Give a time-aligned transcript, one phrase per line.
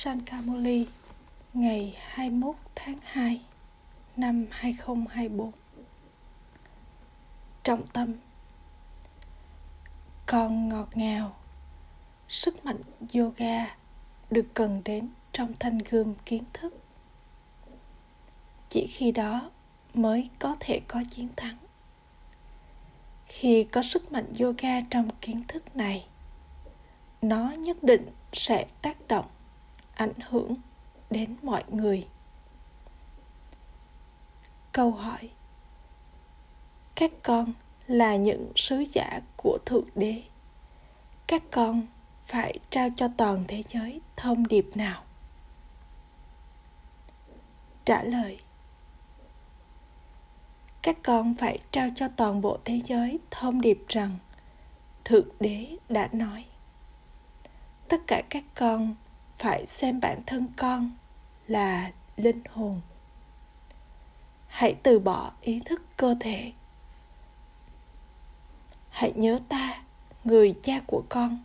[0.00, 0.86] Sankamoli
[1.54, 3.40] ngày 21 tháng 2
[4.16, 5.52] năm 2024
[7.62, 8.12] Trọng tâm
[10.26, 11.36] Con ngọt ngào,
[12.28, 12.80] Sức mạnh
[13.14, 13.76] yoga
[14.30, 16.74] được cần đến trong thanh gươm kiến thức.
[18.68, 19.50] Chỉ khi đó
[19.94, 21.56] mới có thể có chiến thắng.
[23.26, 26.06] Khi có sức mạnh yoga trong kiến thức này,
[27.22, 29.26] nó nhất định sẽ tác động
[29.98, 30.54] ảnh hưởng
[31.10, 32.08] đến mọi người.
[34.72, 35.30] Câu hỏi,
[36.94, 37.52] các con
[37.86, 40.22] là những sứ giả của thượng đế.
[41.26, 41.86] Các con
[42.26, 45.02] phải trao cho toàn thế giới thông điệp nào?
[47.84, 48.40] Trả lời,
[50.82, 54.18] các con phải trao cho toàn bộ thế giới thông điệp rằng
[55.04, 56.44] thượng đế đã nói,
[57.88, 58.94] tất cả các con
[59.38, 60.90] phải xem bản thân con
[61.46, 62.80] là linh hồn.
[64.46, 66.52] Hãy từ bỏ ý thức cơ thể.
[68.90, 69.82] Hãy nhớ ta,
[70.24, 71.38] người cha của con,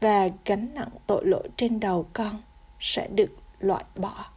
[0.00, 2.42] và gánh nặng tội lỗi trên đầu con
[2.80, 4.30] sẽ được loại bỏ.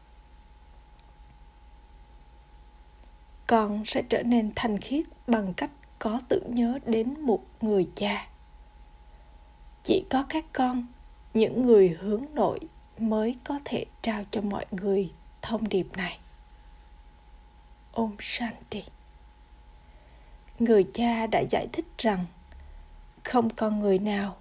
[3.48, 8.28] Con sẽ trở nên thanh khiết bằng cách có tưởng nhớ đến một người cha.
[9.84, 10.88] Chỉ có các con,
[11.34, 12.60] những người hướng nội
[12.98, 16.20] mới có thể trao cho mọi người thông điệp này.
[17.92, 18.84] Om Shanti.
[20.60, 22.26] Người cha đã giải thích rằng
[23.24, 24.36] không con người nào,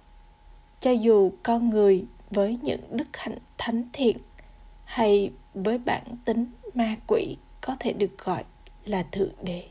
[0.79, 4.17] cho dù con người với những đức hạnh thánh thiện
[4.85, 8.43] hay với bản tính ma quỷ có thể được gọi
[8.85, 9.67] là thượng đế.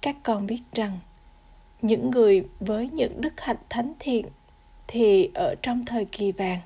[0.00, 0.98] Các con biết rằng
[1.82, 4.26] những người với những đức hạnh thánh thiện
[4.86, 6.60] thì ở trong thời kỳ vàng,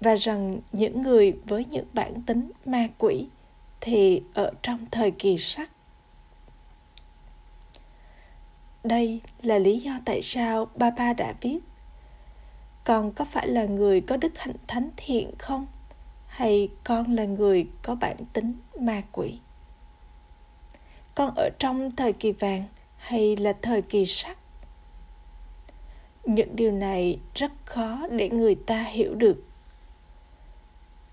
[0.00, 3.28] và rằng những người với những bản tính ma quỷ
[3.80, 5.70] thì ở trong thời kỳ sắc
[8.84, 11.58] đây là lý do tại sao Baba đã viết,
[12.86, 15.66] Con có phải là người có đức hạnh thánh thiện không?
[16.26, 19.38] Hay con là người có bản tính ma quỷ?
[21.14, 22.62] Con ở trong thời kỳ vàng
[22.96, 24.38] hay là thời kỳ sắc?
[26.26, 29.42] Những điều này rất khó để người ta hiểu được.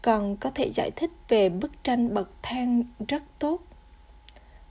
[0.02, 3.60] Còn có thể giải thích về bức tranh bậc thang rất tốt.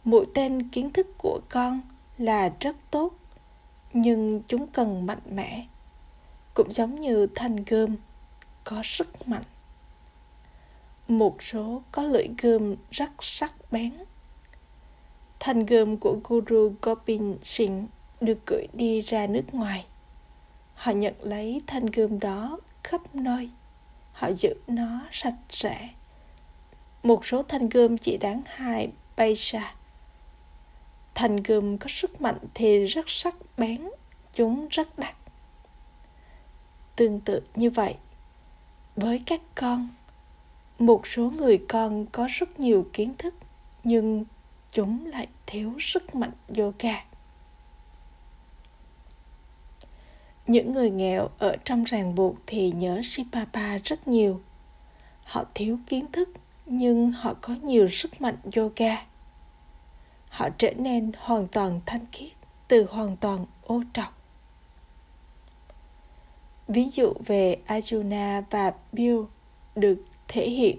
[0.05, 1.81] Mũi tên kiến thức của con
[2.19, 3.11] là rất tốt,
[3.93, 5.67] nhưng chúng cần mạnh mẽ,
[6.55, 7.97] cũng giống như thanh gươm,
[8.65, 9.45] có sức mạnh.
[11.09, 13.93] Một số có lưỡi gươm rất sắc bén.
[15.41, 17.87] Thanh gươm của guru gobind singh
[18.21, 19.85] được gửi đi ra nước ngoài
[20.83, 23.51] họ nhận lấy thanh gươm đó khắp nơi.
[24.13, 25.89] Họ giữ nó sạch sẽ.
[27.03, 29.75] Một số thanh gươm chỉ đáng hai paisa.
[31.15, 33.89] Thanh gươm có sức mạnh thì rất sắc bén,
[34.33, 35.15] chúng rất đắt.
[36.97, 37.95] Tương tự như vậy,
[38.97, 39.89] với các con,
[40.79, 43.35] một số người con có rất nhiều kiến thức,
[43.85, 44.25] nhưng
[44.73, 47.12] chúng lại thiếu sức mạnh yoga.
[50.53, 54.41] Những người nghèo ở trong ràng buộc thì nhớ Sipapa rất nhiều.
[55.25, 56.29] Họ thiếu kiến thức,
[56.67, 58.97] nhưng họ có nhiều sức mạnh yoga.
[60.29, 62.33] Họ trở nên hoàn toàn thanh khiết,
[62.69, 64.19] từ hoàn toàn ô trọc.
[66.69, 69.21] Ví dụ về Arjuna và Bill
[69.75, 70.79] được thể hiện.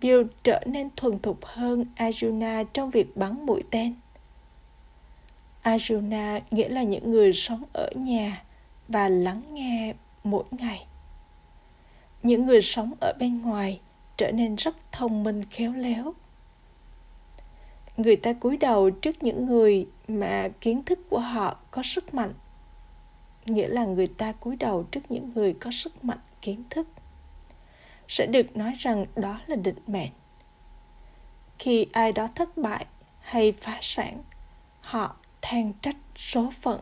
[0.00, 3.94] Bill trở nên thuần thục hơn Arjuna trong việc bắn mũi tên.
[5.62, 8.43] Arjuna nghĩa là những người sống ở nhà
[8.88, 10.86] và lắng nghe mỗi ngày.
[12.22, 13.80] Những người sống ở bên ngoài
[14.16, 16.14] trở nên rất thông minh khéo léo.
[17.96, 22.32] Người ta cúi đầu trước những người mà kiến thức của họ có sức mạnh,
[23.46, 26.88] nghĩa là người ta cúi đầu trước những người có sức mạnh kiến thức.
[28.08, 30.10] Sẽ được nói rằng đó là định mệnh.
[31.58, 32.86] Khi ai đó thất bại
[33.20, 34.22] hay phá sản,
[34.80, 36.80] họ than trách số phận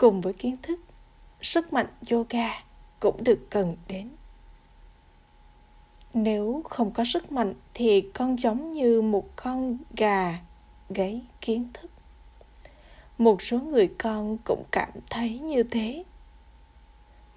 [0.00, 0.80] cùng với kiến thức,
[1.42, 2.48] sức mạnh yoga
[3.00, 4.08] cũng được cần đến.
[6.14, 10.38] Nếu không có sức mạnh thì con giống như một con gà
[10.88, 11.90] gáy kiến thức.
[13.18, 16.04] Một số người con cũng cảm thấy như thế.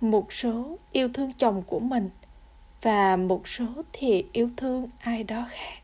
[0.01, 2.10] Một số yêu thương chồng của mình
[2.81, 5.80] và một số thì yêu thương ai đó khác.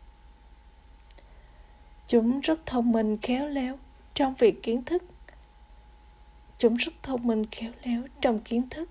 [2.07, 3.77] Chúng rất thông minh khéo léo
[4.13, 5.03] trong việc kiến thức
[6.59, 8.89] chúng rất thông minh khéo léo trong kiến thức,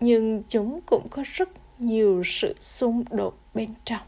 [0.00, 1.48] nhưng chúng cũng có rất
[1.78, 4.02] nhiều sự xung đột bên trong.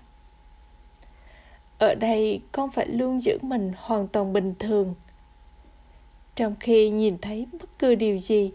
[1.79, 4.95] Ở đây con phải luôn giữ mình hoàn toàn bình thường.
[6.35, 8.53] Trong khi nhìn thấy bất cứ điều gì,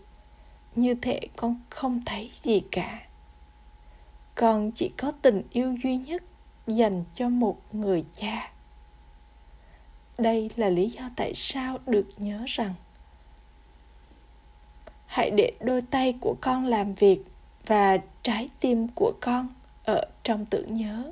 [0.75, 3.07] như thể con không thấy gì cả.
[4.35, 6.23] Con chỉ có tình yêu duy nhất
[6.67, 8.51] dành cho một người cha.
[10.17, 12.73] Đây là lý do tại sao được nhớ rằng
[15.07, 17.19] hãy để đôi tay của con làm việc
[17.65, 19.47] và trái tim của con
[19.85, 21.11] ở trong tưởng nhớ.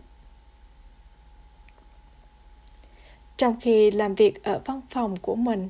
[3.37, 5.69] Trong khi làm việc ở văn phòng của mình,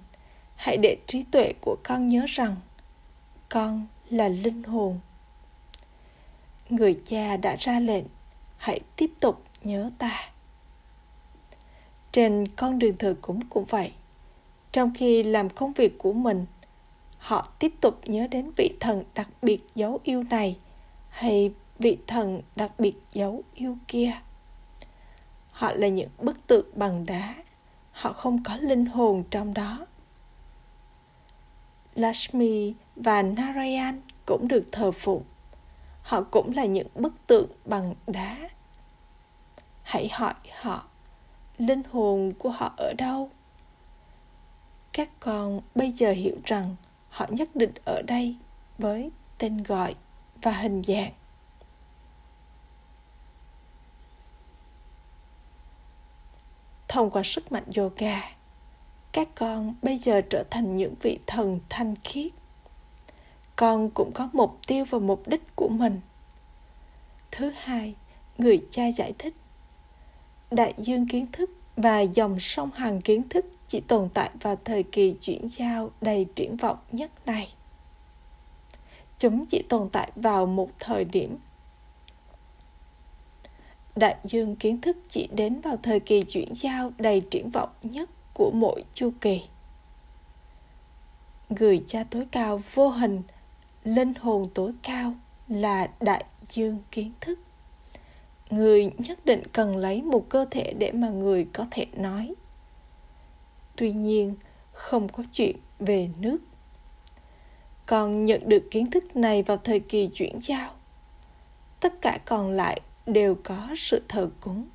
[0.56, 2.56] hãy để trí tuệ của con nhớ rằng
[3.50, 5.00] con là linh hồn.
[6.70, 8.06] Người cha đã ra lệnh,
[8.58, 10.30] hãy tiếp tục nhớ ta.
[12.12, 13.92] Trên con đường thờ cúng cũng vậy,
[14.72, 16.46] trong khi làm công việc của mình
[17.26, 20.58] họ tiếp tục nhớ đến vị thần đặc biệt dấu yêu này
[21.10, 24.12] hay vị thần đặc biệt dấu yêu kia
[25.52, 27.36] họ là những bức tượng bằng đá
[27.92, 29.86] họ không có linh hồn trong đó
[31.96, 35.24] Lashmi và Narayan cũng được thờ phụng.
[36.02, 38.38] Họ cũng là những bức tượng bằng đá.
[39.84, 40.86] Hãy hỏi họ,
[41.58, 43.30] linh hồn của họ ở đâu?
[44.94, 46.76] Các con bây giờ hiểu rằng
[47.16, 48.36] họ nhất định ở đây
[48.78, 49.96] với tên gọi
[50.42, 51.12] và hình dạng.
[56.88, 58.22] Thông qua sức mạnh yoga,
[59.12, 62.32] các con bây giờ trở thành những vị thần thanh khiết.
[63.56, 66.02] Con cũng có mục tiêu và mục đích của mình.
[67.32, 67.96] Thứ hai
[68.38, 69.36] người cha giải thích.
[70.52, 74.84] Đại dương kiến thức và dòng sông hàng kiến thức chỉ tồn tại vào thời
[74.84, 77.48] kỳ chuyển giao đầy triển vọng nhất này.
[79.20, 81.38] Chúng chỉ tồn tại vào một thời điểm.
[83.96, 88.10] Đại dương kiến thức chỉ đến vào thời kỳ chuyển giao đầy triển vọng nhất
[88.34, 89.42] của mỗi chu kỳ.
[91.50, 93.22] Người cha tối cao vô hình,
[93.84, 95.14] linh hồn tối cao
[95.48, 97.40] là đại dương kiến thức
[98.50, 102.36] người nhất định cần lấy một cơ thể để mà người có thể nói
[103.76, 104.36] tuy nhiên,
[104.72, 106.38] không có chuyện về nước
[107.86, 110.72] còn nhận được kiến thức này vào thời kỳ chuyển giao,
[111.80, 114.66] tất cả còn lại đều có sự thờ cúng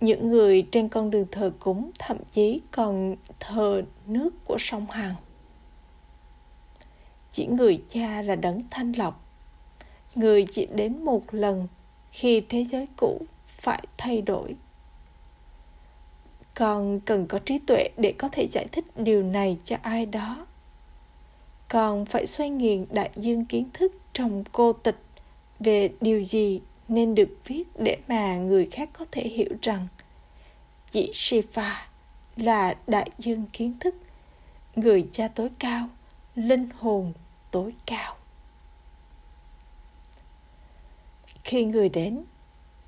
[0.00, 5.14] những người trên con đường thờ cúng thậm chí còn thờ nước của sông Hằng.
[7.30, 9.20] Chỉ người cha là đấng thanh lọc.
[10.14, 11.68] Người chỉ đến một lần
[12.14, 13.20] khi thế giới cũ
[13.60, 14.54] phải thay đổi.
[16.54, 20.46] Con cần có trí tuệ để có thể giải thích điều này cho ai đó.
[21.68, 24.98] Con phải xoay nghiền đại dương kiến thức trong cô tịch
[25.60, 29.88] về điều gì nên được viết để mà người khác có thể hiểu rằng
[30.90, 31.88] chỉ Shiva
[32.36, 33.94] là đại dương kiến thức,
[34.76, 35.88] người cha tối cao,
[36.34, 37.12] linh hồn
[37.50, 38.16] tối cao.
[41.44, 42.24] Khi người đến,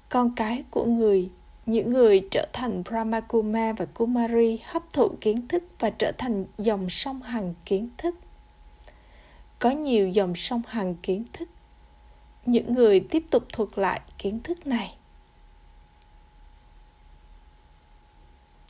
[0.08, 1.30] con cái của người,
[1.66, 6.44] những người trở thành Brahma Kuma và Kumari hấp thụ kiến thức và trở thành
[6.58, 8.14] dòng sông hằng kiến thức.
[9.58, 11.48] Có nhiều dòng sông hằng kiến thức.
[12.46, 14.96] Những người tiếp tục thuật lại kiến thức này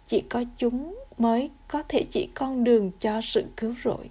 [0.07, 4.11] chỉ có chúng mới có thể chỉ con đường cho sự cứu rỗi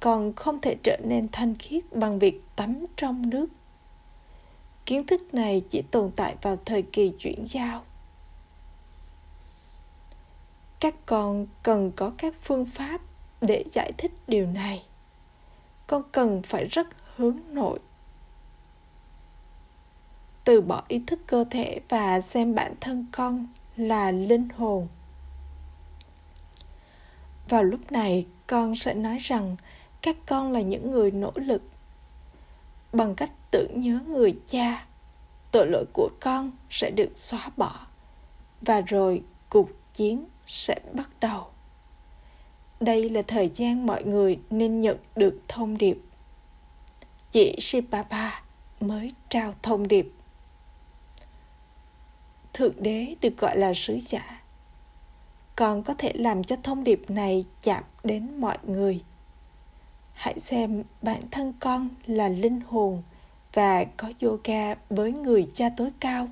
[0.00, 3.46] còn không thể trở nên thanh khiết bằng việc tắm trong nước
[4.88, 7.84] kiến thức này chỉ tồn tại vào thời kỳ chuyển giao.
[10.80, 13.00] Các con cần có các phương pháp
[13.40, 14.82] để giải thích điều này.
[15.86, 17.78] Con cần phải rất hướng nội.
[20.44, 24.88] Từ bỏ ý thức cơ thể và xem bản thân con là linh hồn.
[27.48, 29.56] Vào lúc này, con sẽ nói rằng
[30.02, 31.62] các con là những người nỗ lực
[32.92, 34.86] bằng cách tưởng nhớ người cha,
[35.50, 37.86] tội lỗi của con sẽ được xóa bỏ
[38.60, 41.46] và rồi cuộc chiến sẽ bắt đầu.
[42.80, 45.98] Đây là thời gian mọi người nên nhận được thông điệp.
[47.30, 48.42] Chị Shibaba
[48.80, 50.12] mới trao thông điệp.
[52.52, 54.42] Thượng đế được gọi là sứ giả.
[55.56, 59.00] Còn có thể làm cho thông điệp này chạm đến mọi người
[60.18, 63.02] hãy xem bản thân con là linh hồn
[63.52, 66.28] và có yoga với người cha tối cao,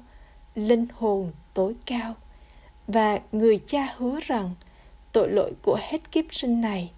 [0.55, 2.14] linh hồn tối cao.
[2.87, 4.55] Và người cha hứa rằng
[5.12, 6.90] tội lỗi của hết kiếp sinh này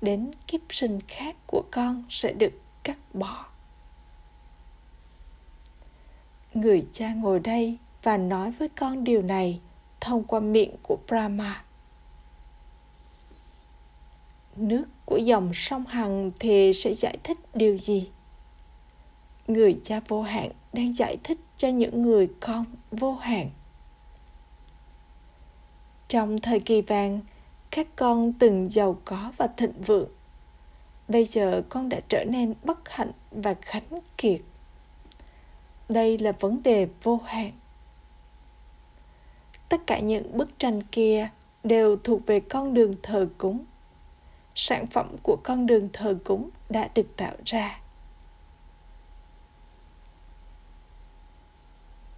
[0.00, 3.46] đến kiếp sinh khác của con sẽ được cắt bỏ.
[6.54, 9.60] Người cha ngồi đây và nói với con điều này
[10.00, 11.64] thông qua miệng của brahma
[14.58, 18.10] nước của dòng sông hằng thì sẽ giải thích điều gì?
[19.46, 23.50] Người cha vô hạn đang giải thích cho những người con vô hạn.
[26.08, 27.20] Trong thời kỳ vàng,
[27.70, 30.08] các con từng giàu có và thịnh vượng.
[31.08, 34.40] Bây giờ con đã trở nên bất hạnh và khánh kiệt.
[35.88, 37.50] Đây là vấn đề vô hạn.
[39.68, 41.28] Tất cả những bức tranh kia
[41.64, 43.64] đều thuộc về con đường thờ cúng
[44.56, 47.80] sản phẩm của con đường thờ cúng đã được tạo ra.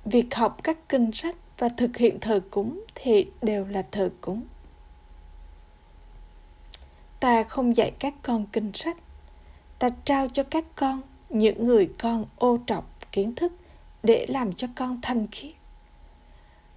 [0.04, 4.42] Việc học các kinh sách và thực hiện thờ cúng thì đều là thờ cúng.
[7.20, 8.96] Ta không dạy các con kinh sách.
[9.78, 13.52] Ta trao cho các con những người con ô trọc kiến thức
[14.02, 15.52] để làm cho con thanh khiết.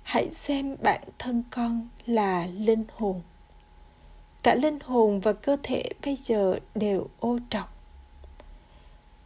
[0.03, 3.21] Hãy xem bản thân con là linh hồn
[4.43, 7.73] cả linh hồn và cơ thể bây giờ đều ô trọc.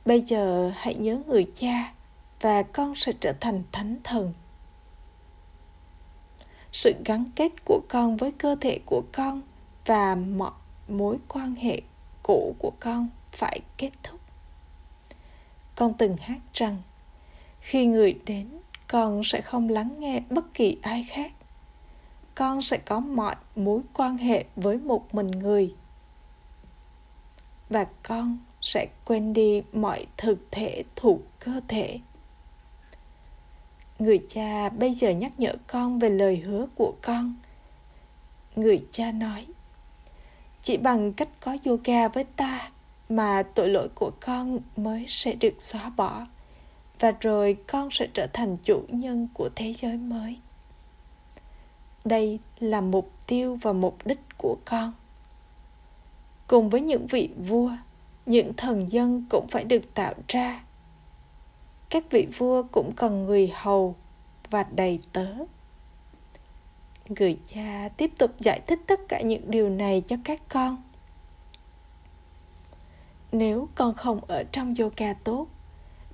[0.05, 1.93] Bây giờ hãy nhớ người cha
[2.41, 4.33] và con sẽ trở thành thánh thần.
[6.71, 9.41] Sự gắn kết của con với cơ thể của con
[9.85, 10.51] và mọi
[10.87, 11.81] mối quan hệ
[12.23, 14.19] cũ của con phải kết thúc.
[15.75, 16.81] Con từng hát rằng,
[17.59, 18.49] khi người đến,
[18.87, 21.31] con sẽ không lắng nghe bất kỳ ai khác
[22.35, 25.75] con sẽ có mọi mối quan hệ với một mình người.
[27.69, 31.99] Và con sẽ quên đi mọi thực thể thuộc cơ thể.
[33.99, 37.35] Người cha bây giờ nhắc nhở con về lời hứa của con.
[38.55, 39.45] Người cha nói,
[40.61, 42.71] chỉ bằng cách có yoga với ta
[43.09, 46.27] mà tội lỗi của con mới sẽ được xóa bỏ,
[46.99, 50.37] và rồi con sẽ trở thành chủ nhân của thế giới mới
[52.05, 54.93] đây là mục tiêu và mục đích của con.
[56.47, 57.71] Cùng với những vị vua,
[58.25, 60.63] những thần dân cũng phải được tạo ra.
[61.89, 63.95] Các vị vua cũng cần người hầu
[64.49, 65.27] và đầy tớ.
[67.09, 70.83] Người cha tiếp tục giải thích tất cả những điều này cho các con.
[73.31, 75.47] Nếu con không ở trong yoga tốt,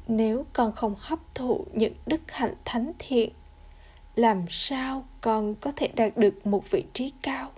[0.07, 3.29] nếu con không hấp thụ những đức hạnh thánh thiện
[4.15, 7.51] làm sao con có thể đạt được một vị trí cao?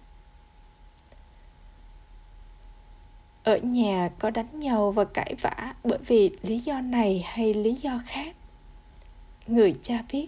[3.43, 7.74] Ở nhà có đánh nhau và cãi vã bởi vì lý do này hay lý
[7.74, 8.36] do khác?
[9.48, 10.27] Người cha viết,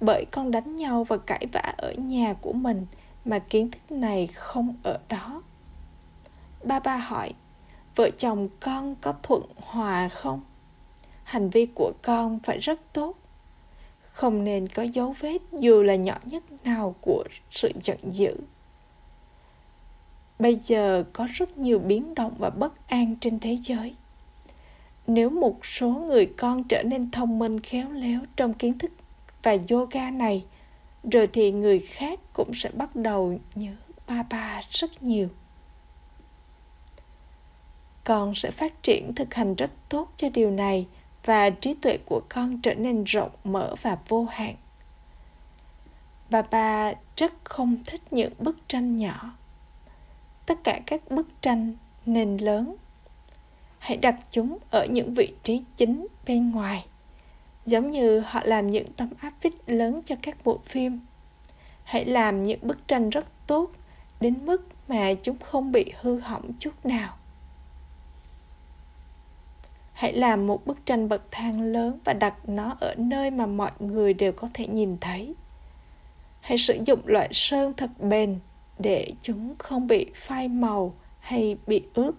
[0.00, 2.86] bởi con đánh nhau và cãi vã ở nhà của mình
[3.24, 5.42] mà kiến thức này không ở đó.
[6.64, 7.32] Ba ba hỏi,
[7.96, 10.40] vợ chồng con có thuận hòa không?
[11.24, 13.14] Hành vi của con phải rất tốt
[14.18, 18.36] không nên có dấu vết dù là nhỏ nhất nào của sự giận dữ.
[20.38, 23.94] Bây giờ có rất nhiều biến động và bất an trên thế giới.
[25.06, 28.90] Nếu một số người con trở nên thông minh, khéo léo trong kiến thức
[29.42, 30.44] và yoga này,
[31.12, 33.72] rồi thì người khác cũng sẽ bắt đầu nhớ
[34.06, 35.28] ba ba rất nhiều.
[38.04, 40.86] Con sẽ phát triển thực hành rất tốt cho điều này
[41.24, 44.54] và trí tuệ của con trở nên rộng mở và vô hạn.
[46.30, 49.32] Bà bà rất không thích những bức tranh nhỏ.
[50.46, 51.74] Tất cả các bức tranh
[52.06, 52.76] nên lớn,
[53.78, 56.86] hãy đặt chúng ở những vị trí chính bên ngoài,
[57.66, 61.00] giống như họ làm những tấm áp phích lớn cho các bộ phim.
[61.84, 63.70] Hãy làm những bức tranh rất tốt
[64.20, 67.16] đến mức mà chúng không bị hư hỏng chút nào
[69.98, 73.70] hãy làm một bức tranh bậc thang lớn và đặt nó ở nơi mà mọi
[73.78, 75.34] người đều có thể nhìn thấy
[76.40, 78.38] hãy sử dụng loại sơn thật bền
[78.78, 82.12] để chúng không bị phai màu hay bị ướt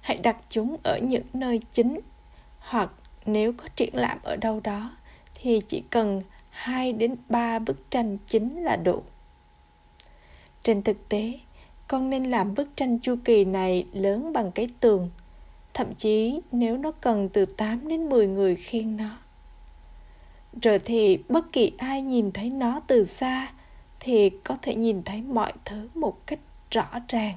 [0.00, 2.00] hãy đặt chúng ở những nơi chính
[2.58, 2.90] hoặc
[3.26, 4.96] nếu có triển lãm ở đâu đó
[5.34, 9.02] thì chỉ cần 2 đến 3 bức tranh chính là đủ.
[10.62, 11.32] Trên thực tế,
[11.88, 15.10] con nên làm bức tranh chu kỳ này lớn bằng cái tường
[15.74, 19.18] thậm chí nếu nó cần từ 8 đến 10 người khiêng nó.
[20.62, 23.52] Rồi thì bất kỳ ai nhìn thấy nó từ xa
[24.00, 26.38] thì có thể nhìn thấy mọi thứ một cách
[26.70, 27.34] rõ ràng.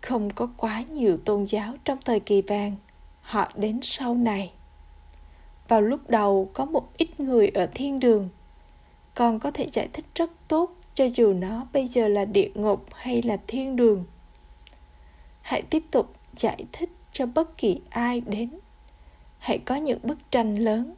[0.00, 2.76] Không có quá nhiều tôn giáo trong thời kỳ vàng,
[3.20, 4.52] họ đến sau này.
[5.68, 8.28] Vào lúc đầu có một ít người ở thiên đường,
[9.14, 12.86] còn có thể giải thích rất tốt cho dù nó bây giờ là địa ngục
[12.94, 14.04] hay là thiên đường,
[15.42, 18.50] hãy tiếp tục giải thích cho bất kỳ ai đến
[19.38, 20.94] hãy có những bức tranh lớn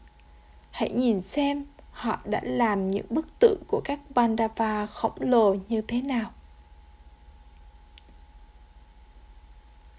[0.70, 5.82] hãy nhìn xem họ đã làm những bức tượng của các Pandava khổng lồ như
[5.82, 6.30] thế nào.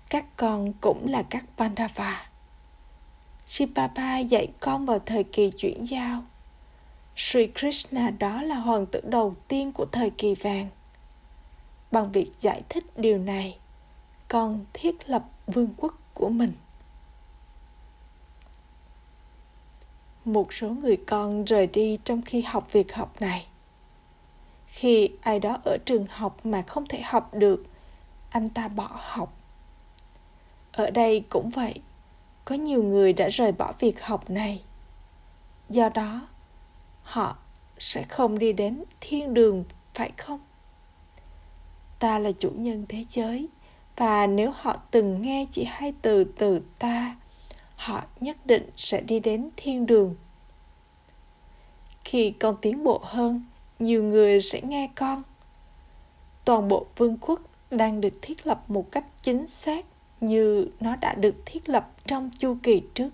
[0.10, 2.30] Các con cũng là các Pandava.
[3.48, 6.24] Shipapa dạy con vào thời kỳ chuyển giao.
[7.18, 10.68] Sri Krishna đó là hoàng tử đầu tiên của thời kỳ vàng.
[11.92, 13.58] Bằng việc giải thích điều này,
[14.28, 16.54] con thiết lập vương quốc của mình.
[20.28, 23.48] một số người con rời đi trong khi học việc học này
[24.68, 27.64] khi ai đó ở trường học mà không thể học được
[28.30, 29.34] anh ta bỏ học
[30.72, 31.82] ở đây cũng vậy
[32.46, 34.64] có nhiều người đã rời bỏ việc học này
[35.70, 36.28] do đó
[37.08, 37.38] họ
[37.80, 40.40] sẽ không đi đến thiên đường, phải không?
[42.00, 43.48] Ta là chủ nhân thế giới,
[43.96, 47.16] và nếu họ từng nghe chỉ hai từ từ ta,
[47.76, 50.16] họ nhất định sẽ đi đến thiên đường.
[52.04, 53.46] Khi con tiến bộ hơn,
[53.80, 55.24] nhiều người sẽ nghe con.
[56.46, 59.86] Toàn bộ vương quốc đang được thiết lập một cách chính xác
[60.22, 63.10] như nó đã được thiết lập trong chu kỳ trước.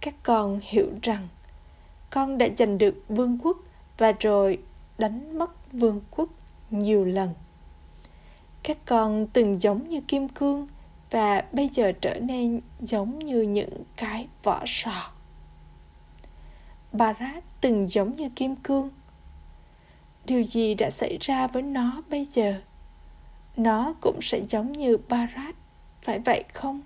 [0.00, 1.28] Các con hiểu rằng
[2.10, 3.56] con đã giành được vương quốc
[3.98, 4.58] và rồi
[4.98, 6.28] đánh mất vương quốc
[6.70, 7.34] nhiều lần
[8.66, 10.66] các con từng giống như kim cương
[11.10, 15.10] và bây giờ trở nên giống như những cái vỏ sò.
[16.92, 18.90] Barat từng giống như kim cương.
[20.24, 22.60] Điều gì đã xảy ra với nó bây giờ?
[23.56, 25.54] Nó cũng sẽ giống như Barat,
[26.02, 26.80] phải vậy không?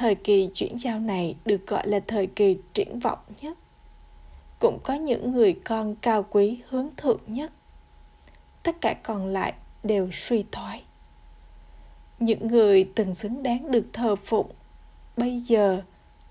[0.00, 3.58] Thời kỳ chuyển giao này được gọi là thời kỳ triển vọng nhất.
[4.58, 7.52] Cũng có những người con cao quý hướng thượng nhất.
[8.62, 10.82] Tất cả còn lại đều suy thoái
[12.18, 14.50] những người từng xứng đáng được thờ phụng,
[15.16, 15.82] bây giờ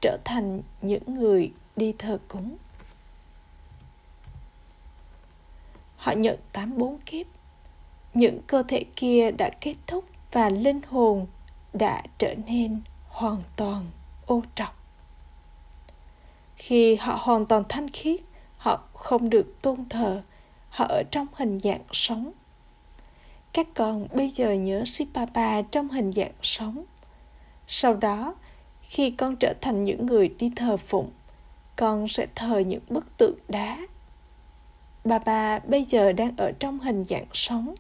[0.02, 2.58] trở thành những người đi thờ cúng
[5.96, 7.28] họ nhận tám bốn kiếp
[8.14, 11.28] những cơ thể kia đã kết thúc và linh hồn
[11.74, 12.82] đã trở nên
[13.20, 13.86] hoàn toàn
[14.26, 14.76] ô trọc
[16.56, 18.22] khi họ hoàn toàn thanh khiết
[18.58, 20.22] họ không được tôn thờ
[20.70, 22.32] họ ở trong hình dạng sống
[23.54, 26.84] các con bây giờ nhớ Sipapa trong hình dạng sống.
[27.68, 28.36] Sau đó,
[28.82, 31.12] khi con trở thành những người đi thờ phụng,
[31.76, 33.78] con sẽ thờ những bức tượng đá.
[35.06, 37.76] Bà bà bây giờ đang ở trong hình dạng sống.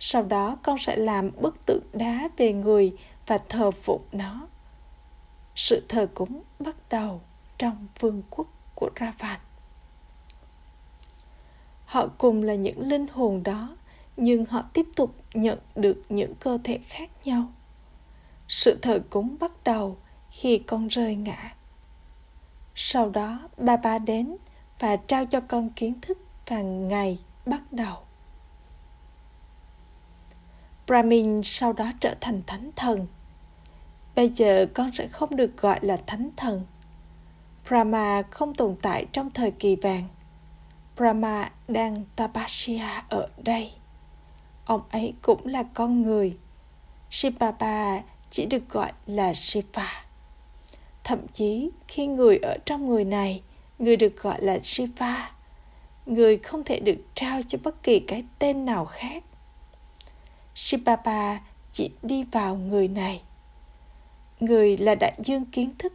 [0.00, 2.92] Sau đó con sẽ làm bức tượng đá về người
[3.26, 4.46] và thờ phụng nó.
[5.54, 7.20] Sự thờ cúng bắt đầu
[7.58, 9.40] trong vương quốc của Ravan.
[11.84, 13.76] Họ cùng là những linh hồn đó,
[14.16, 17.52] nhưng họ tiếp tục nhận được những cơ thể khác nhau.
[18.48, 19.96] Sự thờ cúng bắt đầu
[20.30, 21.54] khi con rơi ngã.
[22.74, 24.36] Sau đó, ba ba đến
[24.78, 27.96] và trao cho con kiến thức và ngày bắt đầu.
[30.86, 33.06] Brahmin sau đó trở thành thánh thần
[34.14, 36.64] bây giờ con sẽ không được gọi là thánh thần
[37.68, 40.04] brahma không tồn tại trong thời kỳ vàng
[40.96, 43.72] brahma đang tapasya ở đây
[44.64, 46.36] ông ấy cũng là con người.
[47.10, 48.00] Shivapa
[48.30, 50.04] chỉ được gọi là Shiva.
[51.04, 53.42] Thậm chí khi người ở trong người này,
[53.78, 55.30] người được gọi là Shiva.
[56.06, 59.24] Người không thể được trao cho bất kỳ cái tên nào khác.
[60.54, 61.38] Shivapa
[61.72, 63.22] chỉ đi vào người này.
[64.40, 65.92] Người là đại dương kiến thức.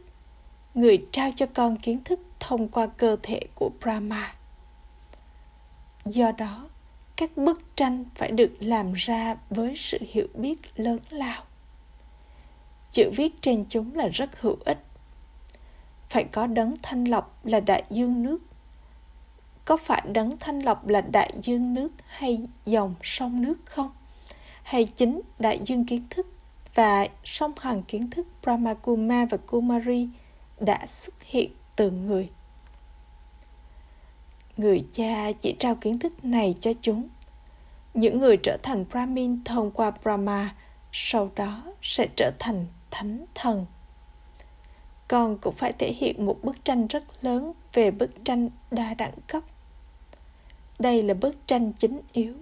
[0.74, 4.34] Người trao cho con kiến thức thông qua cơ thể của Brahma.
[6.04, 6.68] Do đó,
[7.16, 11.42] các bức tranh phải được làm ra với sự hiểu biết lớn lao.
[12.90, 14.78] Chữ viết trên chúng là rất hữu ích.
[16.08, 18.38] Phải có đấng thanh lọc là đại dương nước.
[19.64, 23.90] Có phải đấng thanh lọc là đại dương nước hay dòng sông nước không?
[24.62, 26.26] Hay chính đại dương kiến thức?
[26.74, 30.08] Và song hằng kiến thức Brahmakuma và Kumari
[30.60, 32.30] đã xuất hiện từ người.
[34.56, 37.08] Người cha chỉ trao kiến thức này cho chúng.
[37.94, 40.54] Những người trở thành brahmin thông qua brahma
[40.92, 43.66] sau đó sẽ trở thành thánh thần.
[45.08, 49.20] Con cũng phải thể hiện một bức tranh rất lớn về bức tranh đa đẳng
[49.26, 49.42] cấp.
[50.78, 52.34] Đây là bức tranh chính yếu.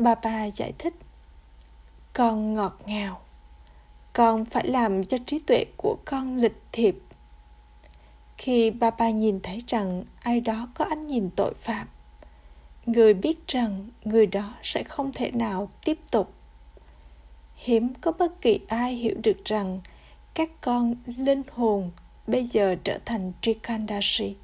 [0.00, 0.94] Bà bà giải thích.
[2.12, 3.20] Con ngọt ngào.
[4.12, 6.96] Con phải làm cho trí tuệ của con lịch thiệp.
[8.38, 11.86] Khi ba ba nhìn thấy rằng ai đó có ánh nhìn tội phạm
[12.86, 16.32] người biết rằng người đó sẽ không thể nào tiếp tục.
[17.54, 19.80] Hiếm có bất kỳ ai hiểu được rằng
[20.34, 21.90] các con linh hồn
[22.26, 24.36] bây giờ trở thành Trikandashi.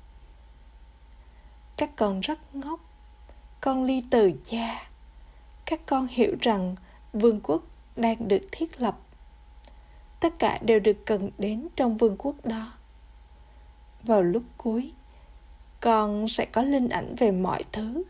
[1.76, 2.80] Các con rất ngốc,
[3.60, 4.88] con ly từ cha.
[5.66, 6.76] Các con hiểu rằng
[7.12, 7.62] vương quốc
[7.96, 8.98] đang được thiết lập.
[10.20, 12.72] Tất cả đều được cần đến trong vương quốc đó.
[14.02, 14.92] Vào lúc cuối,
[15.80, 18.02] con sẽ có linh ảnh về mọi thứ.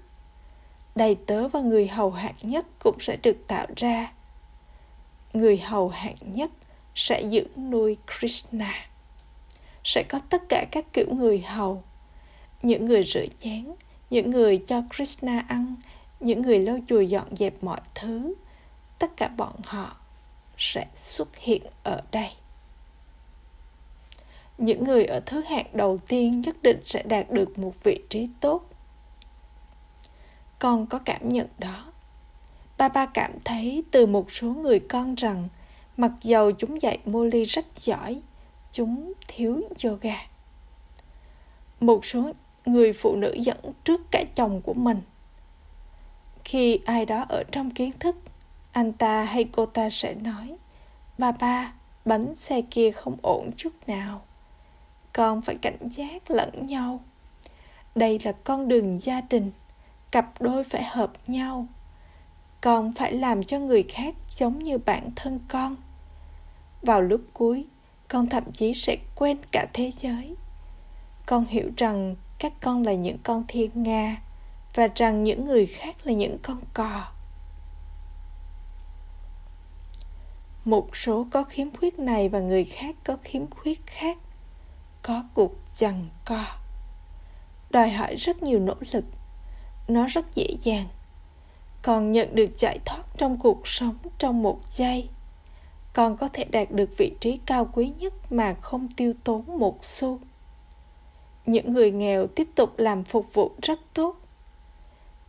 [0.95, 4.13] Đầy tớ và người hầu hạng nhất cũng sẽ được tạo ra.
[5.33, 6.51] Người hầu hạng nhất
[6.95, 8.73] sẽ giữ nuôi Krishna.
[9.85, 11.83] Sẽ có tất cả các kiểu người hầu,
[12.63, 13.73] những người rửa chén,
[14.11, 15.77] những người cho Krishna ăn,
[16.21, 18.35] những người lau chùi dọn dẹp mọi thứ,
[18.99, 19.97] tất cả bọn họ
[20.59, 22.31] sẽ xuất hiện ở đây.
[24.59, 28.29] Những người ở thứ hạng đầu tiên nhất định sẽ đạt được một vị trí
[28.41, 28.71] tốt.
[30.59, 31.93] Con có cảm nhận đó.
[32.79, 35.49] Ba ba cảm thấy từ một số người con rằng
[35.97, 38.21] Mặc dầu chúng dạy Molly rất giỏi,
[38.73, 40.17] chúng thiếu yoga.
[41.81, 42.33] Một số
[42.67, 45.01] người phụ nữ dẫn trước cả chồng của mình.
[46.47, 48.17] Khi ai đó ở trong kiến thức,
[48.73, 50.57] anh ta hay cô ta sẽ nói,
[51.19, 51.73] Ba ba,
[52.05, 54.23] bánh xe kia không ổn chút nào.
[55.13, 57.01] Con phải cảnh giác lẫn nhau.
[57.95, 59.51] Đây là con đường gia đình,
[60.11, 61.67] cặp đôi phải hợp nhau.
[62.61, 65.77] Con phải làm cho người khác giống như bản thân con
[66.83, 67.65] vào lúc cuối
[68.09, 70.35] con thậm chí sẽ quên cả thế giới
[71.27, 74.17] con hiểu rằng các con là những con thiên nga
[74.77, 77.07] và rằng những người khác là những con cò.
[80.65, 84.19] Một số có khiếm khuyết này và người khác có khiếm khuyết khác,
[85.03, 86.45] có cuộc chằng co.
[87.71, 89.05] Đòi hỏi rất nhiều nỗ lực,
[89.89, 90.89] nó rất dễ dàng.
[91.83, 95.09] Còn nhận được giải thoát trong cuộc sống trong một giây
[95.97, 99.85] con có thể đạt được vị trí cao quý nhất mà không tiêu tốn một
[99.85, 100.19] xu.
[101.47, 104.26] Những người nghèo tiếp tục làm phục vụ rất tốt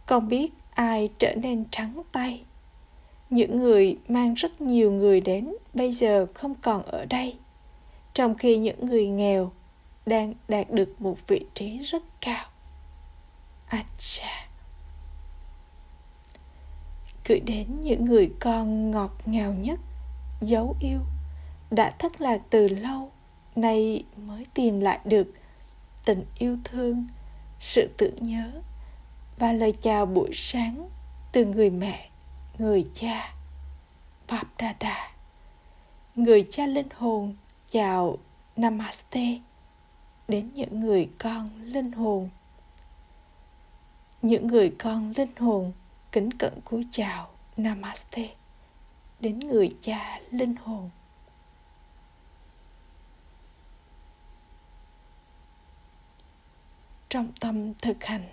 [0.08, 2.44] con biết ai trở nên trắng tay.
[3.30, 7.38] Những người mang rất nhiều người đến bây giờ không còn ở đây.
[8.14, 9.52] Trong khi những người nghèo
[10.06, 12.46] đang đạt được một vị trí rất cao.
[13.68, 14.48] Acha.
[17.26, 19.80] Gửi đến những người con ngọt ngào nhất,
[20.42, 21.00] dấu yêu,
[21.72, 23.12] đã thất lạc từ lâu,
[23.56, 25.28] nay mới tìm lại được
[26.06, 27.08] tình yêu thương,
[27.60, 28.62] sự tưởng nhớ
[29.38, 30.90] và lời chào buổi sáng
[31.32, 32.10] từ người mẹ,
[32.58, 33.34] người cha
[34.28, 35.12] Bap Dada.
[36.16, 37.36] Người cha linh hồn
[37.72, 38.18] chào
[38.56, 39.40] Namaste
[40.28, 42.30] đến những người con linh hồn.
[44.22, 45.72] Những người con linh hồn
[46.12, 48.30] kính cẩn cúi chào Namaste
[49.20, 50.90] đến người cha linh hồn.
[57.10, 58.28] Trong tâm thực hành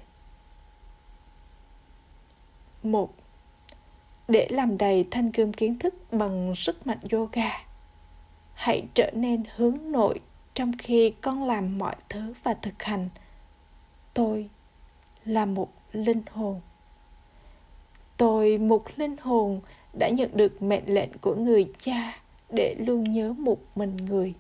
[2.85, 3.15] một,
[4.29, 7.65] để làm đầy thanh gươm kiến thức bằng sức mạnh yoga,
[8.55, 10.21] hãy trở nên hướng nội
[10.55, 13.09] trong khi con làm mọi thứ và thực hành.
[14.15, 14.49] Tôi
[15.25, 16.61] là một linh hồn.
[18.17, 19.61] Tôi, một linh hồn,
[19.99, 22.21] đã nhận được mệnh lệnh của người cha
[22.51, 24.35] để luôn nhớ một mình người.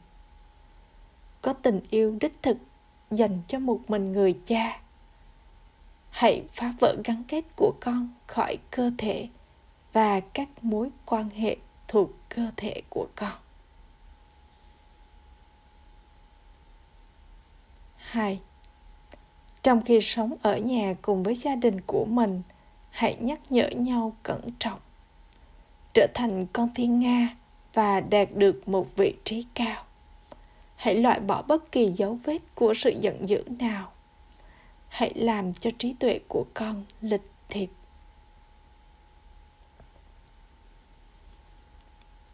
[1.43, 2.57] Có tình yêu đích thực
[3.11, 4.81] dành cho một mình người cha
[6.15, 9.29] hãy phá vỡ gắn kết của con khỏi cơ thể
[9.93, 11.57] và các mối quan hệ
[11.89, 13.33] thuộc cơ thể của con.
[17.97, 18.41] Hai,
[19.63, 22.43] trong khi sống ở nhà cùng với gia đình của mình,
[22.91, 24.81] hãy nhắc nhở nhau cẩn trọng.
[25.95, 27.37] Trở thành con thiên nga
[27.73, 29.85] và đạt được một vị trí cao.
[30.77, 33.94] Hãy loại bỏ bất kỳ dấu vết của sự giận dữ nào
[34.95, 37.71] hãy làm cho trí tuệ của con lịch thiệp.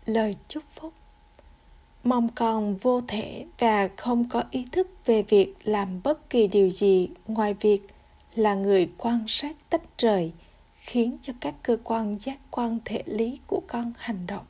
[0.07, 0.93] Lời chúc phúc.
[2.05, 6.71] Mong con vô thể và không có ý thức về việc làm bất kỳ điều
[6.71, 7.81] gì ngoài việc
[8.35, 10.33] là người quan sát tách rời,
[10.75, 14.45] khiến cho các cơ quan giác quan thể lý của con hành động.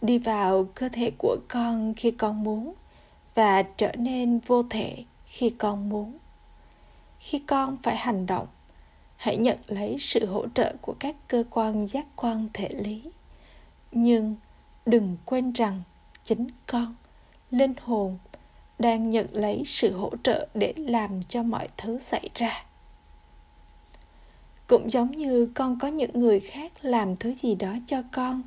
[0.00, 2.74] Đi vào cơ thể của con khi con muốn
[3.34, 6.18] và trở nên vô thể khi con muốn.
[7.18, 8.46] Khi con phải hành động,
[9.16, 13.02] hãy nhận lấy sự hỗ trợ của các cơ quan giác quan thể lý.
[13.92, 14.36] Nhưng
[14.86, 15.82] đừng quên rằng
[16.24, 16.94] chính con,
[17.50, 18.18] linh hồn,
[18.78, 22.64] đang nhận lấy sự hỗ trợ để làm cho mọi thứ xảy ra.
[24.66, 28.42] Cũng giống như con có những người khác làm thứ gì đó cho con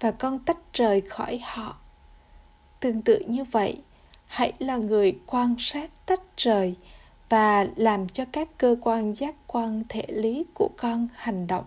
[0.00, 1.76] và con tách rời khỏi họ.
[2.80, 3.82] Tương tự như vậy
[4.26, 6.74] hãy là người quan sát tách rời
[7.28, 11.64] và làm cho các cơ quan giác quan thể lý của con hành động.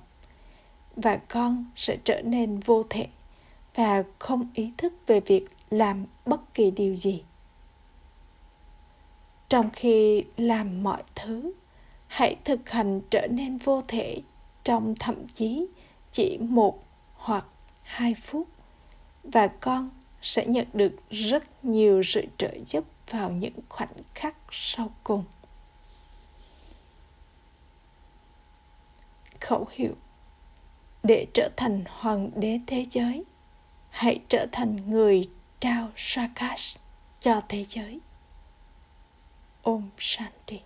[0.96, 3.08] Và con sẽ trở nên vô thể
[3.76, 7.24] và không ý thức về việc làm bất kỳ điều gì.
[9.50, 11.52] Trong khi làm mọi thứ,
[12.08, 14.22] hãy thực hành trở nên vô thể
[14.64, 15.66] trong thậm chí
[16.12, 17.46] chỉ một hoặc
[17.84, 18.48] hai phút.
[19.24, 19.90] Và con
[20.22, 25.24] sẽ nhận được rất nhiều sự trợ giúp vào những khoảnh khắc sau cùng
[29.40, 29.96] khẩu hiệu,
[31.04, 33.24] để trở thành hoàng đế thế giới,
[33.90, 35.30] hãy trở thành người
[35.60, 36.80] trao Sakash
[37.22, 38.00] cho thế giới.
[39.64, 40.62] Om Shanti